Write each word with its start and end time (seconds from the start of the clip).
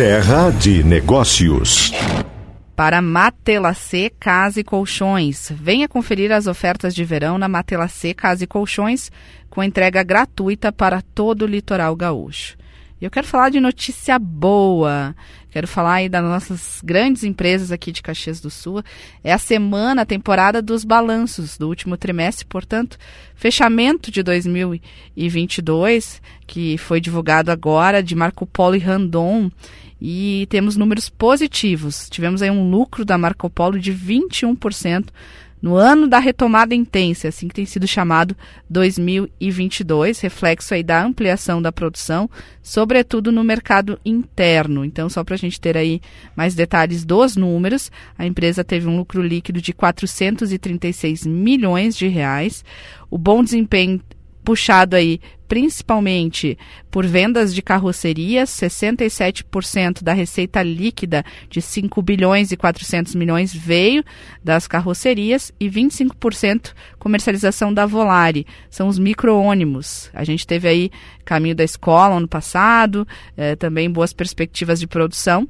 Serra 0.00 0.50
de 0.50 0.82
Negócios. 0.82 1.92
Para 2.74 3.02
Matelacê 3.02 4.10
Casa 4.18 4.58
e 4.58 4.64
Colchões. 4.64 5.52
Venha 5.54 5.86
conferir 5.86 6.32
as 6.32 6.46
ofertas 6.46 6.94
de 6.94 7.04
verão 7.04 7.36
na 7.36 7.50
Matelacê 7.50 8.14
Casa 8.14 8.44
e 8.44 8.46
Colchões, 8.46 9.12
com 9.50 9.62
entrega 9.62 10.02
gratuita 10.02 10.72
para 10.72 11.02
todo 11.02 11.42
o 11.42 11.46
litoral 11.46 11.94
gaúcho. 11.94 12.56
E 12.98 13.04
eu 13.04 13.10
quero 13.10 13.26
falar 13.26 13.50
de 13.50 13.60
notícia 13.60 14.18
boa. 14.18 15.14
Quero 15.50 15.68
falar 15.68 15.94
aí 15.94 16.08
das 16.08 16.22
nossas 16.22 16.80
grandes 16.82 17.22
empresas 17.22 17.70
aqui 17.70 17.92
de 17.92 18.00
Caxias 18.00 18.40
do 18.40 18.48
Sul. 18.48 18.82
É 19.22 19.32
a 19.32 19.38
semana, 19.38 20.02
a 20.02 20.06
temporada 20.06 20.62
dos 20.62 20.82
balanços 20.82 21.58
do 21.58 21.68
último 21.68 21.98
trimestre, 21.98 22.46
portanto, 22.46 22.96
fechamento 23.34 24.10
de 24.10 24.22
2022, 24.22 26.22
que 26.46 26.78
foi 26.78 27.00
divulgado 27.00 27.50
agora, 27.50 28.02
de 28.02 28.14
Marco 28.14 28.46
Polo 28.46 28.76
e 28.76 28.78
Randon. 28.78 29.50
E 30.00 30.46
temos 30.48 30.76
números 30.76 31.08
positivos. 31.08 32.08
Tivemos 32.08 32.40
aí 32.40 32.50
um 32.50 32.70
lucro 32.70 33.04
da 33.04 33.18
Marco 33.18 33.50
Polo 33.50 33.78
de 33.78 33.92
21% 33.92 35.08
no 35.60 35.76
ano 35.76 36.08
da 36.08 36.18
retomada 36.18 36.74
intensa, 36.74 37.28
assim 37.28 37.46
que 37.46 37.54
tem 37.54 37.66
sido 37.66 37.86
chamado 37.86 38.34
2022, 38.68 40.20
reflexo 40.20 40.72
aí 40.72 40.82
da 40.82 41.04
ampliação 41.04 41.60
da 41.60 41.70
produção, 41.70 42.30
sobretudo 42.62 43.30
no 43.30 43.44
mercado 43.44 44.00
interno. 44.04 44.84
Então, 44.84 45.08
só 45.08 45.22
para 45.22 45.34
a 45.34 45.38
gente 45.38 45.60
ter 45.60 45.76
aí 45.76 46.00
mais 46.34 46.54
detalhes 46.54 47.04
dos 47.04 47.36
números, 47.36 47.90
a 48.16 48.24
empresa 48.24 48.64
teve 48.64 48.88
um 48.88 48.96
lucro 48.96 49.22
líquido 49.22 49.60
de 49.60 49.72
436 49.72 51.26
milhões 51.26 51.94
de 51.94 52.08
reais. 52.08 52.64
O 53.10 53.18
bom 53.18 53.44
desempenho 53.44 54.00
puxado 54.42 54.96
aí 54.96 55.20
principalmente 55.50 56.56
por 56.92 57.04
vendas 57.04 57.52
de 57.52 57.60
carrocerias, 57.60 58.50
67% 58.50 60.00
da 60.00 60.12
receita 60.12 60.62
líquida 60.62 61.24
de 61.50 61.60
5 61.60 62.00
bilhões 62.02 62.52
e 62.52 62.56
400 62.56 63.16
milhões 63.16 63.52
veio 63.52 64.04
das 64.44 64.68
carrocerias 64.68 65.52
e 65.58 65.68
25% 65.68 66.72
comercialização 67.00 67.74
da 67.74 67.84
Volare, 67.84 68.46
são 68.70 68.86
os 68.86 68.96
micro-ônibus. 68.96 70.08
A 70.14 70.22
gente 70.22 70.46
teve 70.46 70.68
aí 70.68 70.90
caminho 71.24 71.56
da 71.56 71.64
escola 71.64 72.16
ano 72.16 72.28
passado, 72.28 73.06
eh, 73.36 73.56
também 73.56 73.90
boas 73.90 74.12
perspectivas 74.12 74.78
de 74.78 74.86
produção 74.86 75.48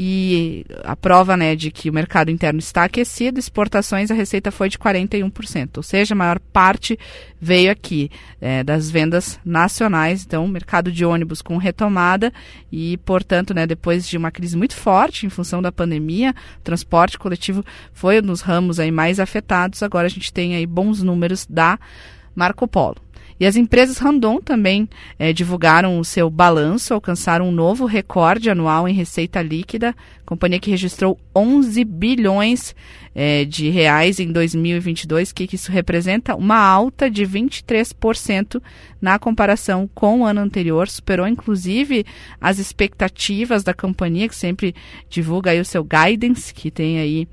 e 0.00 0.64
a 0.84 0.94
prova 0.94 1.36
né, 1.36 1.56
de 1.56 1.72
que 1.72 1.90
o 1.90 1.92
mercado 1.92 2.30
interno 2.30 2.60
está 2.60 2.84
aquecido, 2.84 3.40
exportações, 3.40 4.12
a 4.12 4.14
receita 4.14 4.52
foi 4.52 4.68
de 4.68 4.78
41%, 4.78 5.78
ou 5.78 5.82
seja, 5.82 6.14
a 6.14 6.16
maior 6.16 6.38
parte 6.38 6.96
veio 7.40 7.68
aqui 7.70 8.08
é, 8.40 8.62
das 8.62 8.88
vendas 8.88 9.37
nacionais, 9.44 10.24
então 10.24 10.46
mercado 10.46 10.90
de 10.90 11.04
ônibus 11.04 11.42
com 11.42 11.56
retomada 11.56 12.32
e, 12.70 12.96
portanto, 12.98 13.54
né, 13.54 13.66
depois 13.66 14.08
de 14.08 14.16
uma 14.16 14.30
crise 14.30 14.56
muito 14.56 14.74
forte 14.74 15.26
em 15.26 15.30
função 15.30 15.60
da 15.62 15.72
pandemia, 15.72 16.34
o 16.58 16.62
transporte 16.62 17.18
coletivo 17.18 17.64
foi 17.92 18.20
um 18.20 18.26
dos 18.26 18.40
ramos 18.40 18.78
aí 18.78 18.90
mais 18.90 19.20
afetados, 19.20 19.82
agora 19.82 20.06
a 20.06 20.10
gente 20.10 20.32
tem 20.32 20.56
aí 20.56 20.66
bons 20.66 21.02
números 21.02 21.46
da 21.48 21.78
Marco 22.34 22.68
Polo. 22.68 22.96
E 23.40 23.46
as 23.46 23.56
empresas 23.56 23.98
Randon 23.98 24.40
também 24.40 24.88
é, 25.18 25.32
divulgaram 25.32 25.98
o 25.98 26.04
seu 26.04 26.28
balanço, 26.28 26.92
alcançaram 26.92 27.48
um 27.48 27.52
novo 27.52 27.86
recorde 27.86 28.50
anual 28.50 28.88
em 28.88 28.92
receita 28.92 29.40
líquida, 29.40 29.94
companhia 30.26 30.58
que 30.58 30.70
registrou 30.70 31.18
11 31.34 31.84
bilhões 31.84 32.74
é, 33.14 33.44
de 33.44 33.68
reais 33.68 34.18
em 34.18 34.32
2022, 34.32 35.32
que, 35.32 35.46
que 35.46 35.54
isso 35.54 35.70
representa 35.70 36.34
uma 36.34 36.58
alta 36.58 37.08
de 37.08 37.24
23% 37.24 38.60
na 39.00 39.18
comparação 39.18 39.88
com 39.94 40.20
o 40.20 40.24
ano 40.24 40.40
anterior, 40.40 40.88
superou 40.88 41.26
inclusive 41.26 42.04
as 42.40 42.58
expectativas 42.58 43.62
da 43.62 43.72
companhia, 43.72 44.28
que 44.28 44.34
sempre 44.34 44.74
divulga 45.08 45.52
aí 45.52 45.60
o 45.60 45.64
seu 45.64 45.84
guidance, 45.84 46.52
que 46.52 46.70
tem 46.70 46.98
aí 46.98 47.28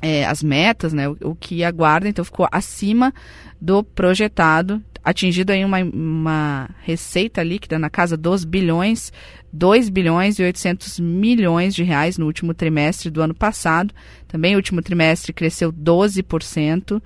é, 0.00 0.24
as 0.24 0.42
metas, 0.42 0.92
né, 0.92 1.08
o, 1.08 1.16
o, 1.22 1.34
que 1.34 1.62
aguarda, 1.62 2.08
então 2.08 2.24
ficou 2.24 2.48
acima 2.50 3.14
do 3.60 3.84
projetado 3.84 4.82
atingido 5.04 5.50
aí 5.50 5.64
uma, 5.64 5.78
uma 5.78 6.70
receita 6.82 7.42
líquida 7.42 7.78
na 7.78 7.90
casa 7.90 8.16
dos 8.16 8.44
bilhões, 8.44 9.12
2 9.52 9.88
bilhões 9.88 10.38
e 10.38 10.42
800 10.42 11.00
milhões 11.00 11.74
de 11.74 11.82
reais 11.82 12.16
no 12.16 12.26
último 12.26 12.54
trimestre 12.54 13.10
do 13.10 13.20
ano 13.20 13.34
passado. 13.34 13.92
Também. 14.32 14.56
Último 14.56 14.80
trimestre 14.80 15.30
cresceu 15.30 15.70
12% 15.70 17.02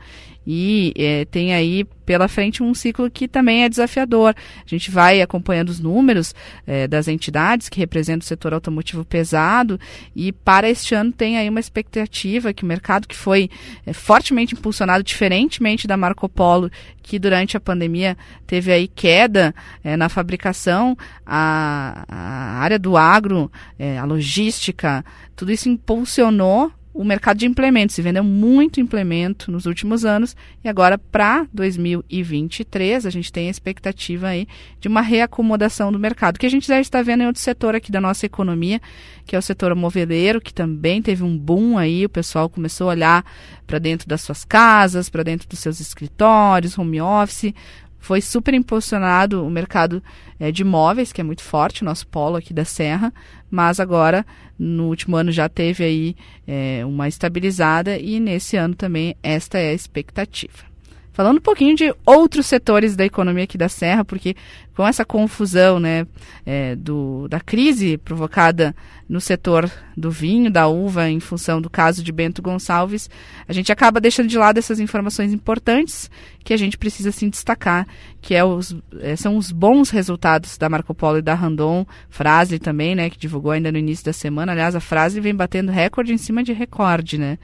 e 0.46 0.92
é, 0.96 1.24
tem 1.24 1.52
aí 1.52 1.84
pela 2.06 2.28
frente 2.28 2.62
um 2.62 2.72
ciclo 2.72 3.10
que 3.10 3.26
também 3.26 3.64
é 3.64 3.68
desafiador. 3.68 4.32
A 4.64 4.68
gente 4.68 4.92
vai 4.92 5.20
acompanhando 5.20 5.70
os 5.70 5.80
números 5.80 6.32
é, 6.64 6.86
das 6.86 7.08
entidades 7.08 7.68
que 7.68 7.80
representam 7.80 8.24
o 8.24 8.28
setor 8.28 8.54
automotivo 8.54 9.04
pesado. 9.04 9.78
E 10.14 10.30
para 10.30 10.70
este 10.70 10.94
ano 10.94 11.10
tem 11.10 11.36
aí 11.36 11.48
uma 11.48 11.58
expectativa 11.58 12.52
que 12.52 12.62
o 12.62 12.66
mercado 12.66 13.08
que 13.08 13.16
foi 13.16 13.50
é, 13.84 13.92
fortemente 13.92 14.54
impulsionado, 14.54 15.02
diferentemente 15.02 15.88
da 15.88 15.96
Marco 15.96 16.28
Polo, 16.28 16.70
que 17.02 17.18
durante 17.18 17.56
a 17.56 17.60
pandemia 17.60 18.16
teve 18.46 18.72
aí 18.72 18.86
queda 18.86 19.52
é, 19.82 19.96
na 19.96 20.08
fabricação, 20.08 20.96
a, 21.26 22.04
a, 22.08 22.60
área 22.60 22.78
do 22.78 22.96
agro, 22.96 23.50
é, 23.76 23.98
a 23.98 24.04
logística, 24.04 25.04
tudo 25.34 25.50
isso 25.50 25.68
impulsionou 25.68 26.70
o 26.96 27.04
mercado 27.04 27.36
de 27.36 27.46
implementos. 27.46 27.94
Se 27.94 28.02
vendeu 28.02 28.24
muito 28.24 28.80
implemento 28.80 29.50
nos 29.50 29.66
últimos 29.66 30.04
anos 30.04 30.34
e 30.64 30.68
agora 30.68 30.96
para 30.96 31.46
2023 31.52 33.04
a 33.04 33.10
gente 33.10 33.30
tem 33.30 33.48
a 33.48 33.50
expectativa 33.50 34.28
aí 34.28 34.48
de 34.80 34.88
uma 34.88 35.02
reacomodação 35.02 35.92
do 35.92 35.98
mercado, 35.98 36.38
que 36.38 36.46
a 36.46 36.50
gente 36.50 36.66
já 36.66 36.80
está 36.80 37.02
vendo 37.02 37.22
em 37.22 37.26
outro 37.26 37.42
setor 37.42 37.74
aqui 37.74 37.92
da 37.92 38.00
nossa 38.00 38.24
economia, 38.24 38.80
que 39.26 39.36
é 39.36 39.38
o 39.38 39.42
setor 39.42 39.74
moveleiro, 39.74 40.40
que 40.40 40.54
também 40.54 41.02
teve 41.02 41.22
um 41.22 41.36
boom 41.36 41.76
aí, 41.76 42.06
o 42.06 42.08
pessoal 42.08 42.48
começou 42.48 42.88
a 42.88 42.92
olhar 42.92 43.24
para 43.66 43.78
dentro 43.78 44.08
das 44.08 44.22
suas 44.22 44.44
casas, 44.44 45.10
para 45.10 45.22
dentro 45.22 45.46
dos 45.48 45.58
seus 45.58 45.80
escritórios, 45.80 46.78
home 46.78 47.00
office, 47.00 47.52
foi 47.98 48.20
super 48.20 48.54
impulsionado 48.54 49.44
o 49.44 49.50
mercado 49.50 50.02
é, 50.38 50.52
de 50.52 50.62
imóveis, 50.62 51.12
que 51.12 51.20
é 51.20 51.24
muito 51.24 51.42
forte, 51.42 51.82
o 51.82 51.84
nosso 51.84 52.06
polo 52.06 52.36
aqui 52.36 52.54
da 52.54 52.64
Serra, 52.64 53.12
mas 53.50 53.80
agora, 53.80 54.24
no 54.58 54.88
último 54.88 55.16
ano, 55.16 55.32
já 55.32 55.48
teve 55.48 55.84
aí 55.84 56.16
é, 56.46 56.84
uma 56.84 57.08
estabilizada 57.08 57.98
e 57.98 58.20
nesse 58.20 58.56
ano 58.56 58.74
também 58.74 59.16
esta 59.22 59.58
é 59.58 59.70
a 59.70 59.74
expectativa. 59.74 60.75
Falando 61.16 61.38
um 61.38 61.40
pouquinho 61.40 61.74
de 61.74 61.94
outros 62.04 62.44
setores 62.44 62.94
da 62.94 63.02
economia 63.02 63.44
aqui 63.44 63.56
da 63.56 63.70
Serra, 63.70 64.04
porque 64.04 64.36
com 64.76 64.86
essa 64.86 65.02
confusão 65.02 65.80
né, 65.80 66.06
é, 66.44 66.76
do, 66.76 67.26
da 67.28 67.40
crise 67.40 67.96
provocada 67.96 68.76
no 69.08 69.18
setor 69.18 69.70
do 69.96 70.10
vinho, 70.10 70.50
da 70.50 70.68
uva, 70.68 71.08
em 71.08 71.18
função 71.18 71.58
do 71.62 71.70
caso 71.70 72.04
de 72.04 72.12
Bento 72.12 72.42
Gonçalves, 72.42 73.08
a 73.48 73.52
gente 73.54 73.72
acaba 73.72 73.98
deixando 73.98 74.28
de 74.28 74.36
lado 74.36 74.58
essas 74.58 74.78
informações 74.78 75.32
importantes 75.32 76.10
que 76.44 76.52
a 76.52 76.56
gente 76.58 76.76
precisa 76.76 77.10
sim 77.10 77.30
destacar, 77.30 77.86
que 78.20 78.34
é 78.34 78.44
os, 78.44 78.76
é, 79.00 79.16
são 79.16 79.38
os 79.38 79.50
bons 79.50 79.88
resultados 79.88 80.58
da 80.58 80.68
Marco 80.68 80.94
Polo 80.94 81.16
e 81.16 81.22
da 81.22 81.32
Randon, 81.32 81.86
Frase 82.10 82.58
também, 82.58 82.94
né, 82.94 83.08
que 83.08 83.16
divulgou 83.16 83.52
ainda 83.52 83.72
no 83.72 83.78
início 83.78 84.04
da 84.04 84.12
semana. 84.12 84.52
Aliás, 84.52 84.74
a 84.74 84.80
Frase 84.80 85.18
vem 85.18 85.34
batendo 85.34 85.72
recorde 85.72 86.12
em 86.12 86.18
cima 86.18 86.42
de 86.42 86.52
recorde, 86.52 87.16
né? 87.16 87.38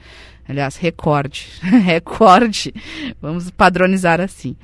Aliás, 0.47 0.75
recorde. 0.75 1.47
recorde. 1.61 2.73
Vamos 3.21 3.49
padronizar 3.51 4.19
assim. 4.21 4.55